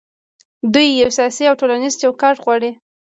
[0.73, 2.71] دوی یو سیاسي او ټولنیز چوکاټ غواړي.